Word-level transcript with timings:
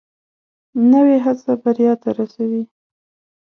نوې 0.91 1.17
هڅه 1.25 1.53
بریا 1.63 1.93
ته 2.01 2.09
رسوي 2.17 2.63